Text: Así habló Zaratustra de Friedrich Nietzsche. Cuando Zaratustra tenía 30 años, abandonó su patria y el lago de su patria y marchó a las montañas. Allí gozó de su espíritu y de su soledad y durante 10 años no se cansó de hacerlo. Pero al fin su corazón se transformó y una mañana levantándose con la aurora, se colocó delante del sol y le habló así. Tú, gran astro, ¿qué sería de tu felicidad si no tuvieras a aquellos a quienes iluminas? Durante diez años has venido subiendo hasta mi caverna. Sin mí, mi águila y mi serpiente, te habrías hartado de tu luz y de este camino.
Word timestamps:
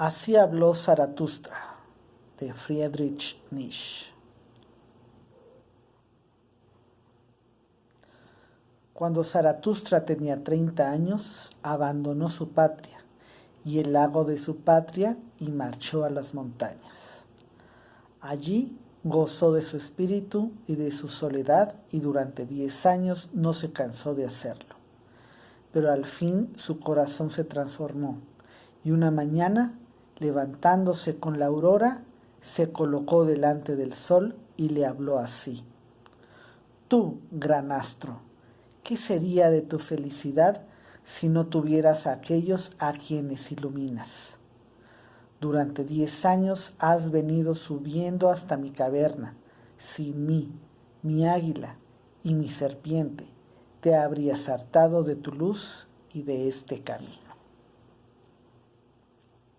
Así 0.00 0.34
habló 0.34 0.72
Zaratustra 0.72 1.76
de 2.38 2.54
Friedrich 2.54 3.38
Nietzsche. 3.50 4.06
Cuando 8.94 9.22
Zaratustra 9.22 10.06
tenía 10.06 10.42
30 10.42 10.90
años, 10.90 11.50
abandonó 11.62 12.30
su 12.30 12.48
patria 12.48 12.96
y 13.62 13.80
el 13.80 13.92
lago 13.92 14.24
de 14.24 14.38
su 14.38 14.56
patria 14.60 15.18
y 15.38 15.50
marchó 15.50 16.04
a 16.04 16.08
las 16.08 16.32
montañas. 16.32 17.26
Allí 18.22 18.74
gozó 19.04 19.52
de 19.52 19.60
su 19.60 19.76
espíritu 19.76 20.50
y 20.66 20.76
de 20.76 20.92
su 20.92 21.08
soledad 21.08 21.74
y 21.90 22.00
durante 22.00 22.46
10 22.46 22.86
años 22.86 23.28
no 23.34 23.52
se 23.52 23.70
cansó 23.70 24.14
de 24.14 24.24
hacerlo. 24.24 24.76
Pero 25.74 25.90
al 25.92 26.06
fin 26.06 26.54
su 26.56 26.80
corazón 26.80 27.28
se 27.28 27.44
transformó 27.44 28.18
y 28.82 28.92
una 28.92 29.10
mañana 29.10 29.76
levantándose 30.20 31.16
con 31.16 31.38
la 31.38 31.46
aurora, 31.46 32.04
se 32.40 32.70
colocó 32.70 33.24
delante 33.24 33.74
del 33.74 33.94
sol 33.94 34.36
y 34.56 34.68
le 34.68 34.86
habló 34.86 35.18
así. 35.18 35.64
Tú, 36.88 37.20
gran 37.30 37.72
astro, 37.72 38.20
¿qué 38.84 38.96
sería 38.96 39.50
de 39.50 39.62
tu 39.62 39.78
felicidad 39.78 40.62
si 41.04 41.28
no 41.28 41.46
tuvieras 41.46 42.06
a 42.06 42.12
aquellos 42.12 42.72
a 42.78 42.92
quienes 42.92 43.50
iluminas? 43.50 44.36
Durante 45.40 45.84
diez 45.84 46.26
años 46.26 46.74
has 46.78 47.10
venido 47.10 47.54
subiendo 47.54 48.28
hasta 48.28 48.58
mi 48.58 48.70
caverna. 48.70 49.34
Sin 49.78 50.26
mí, 50.26 50.52
mi 51.02 51.26
águila 51.26 51.76
y 52.22 52.34
mi 52.34 52.48
serpiente, 52.48 53.24
te 53.80 53.96
habrías 53.96 54.50
hartado 54.50 55.02
de 55.02 55.16
tu 55.16 55.32
luz 55.32 55.86
y 56.12 56.22
de 56.22 56.48
este 56.48 56.82
camino. 56.82 57.29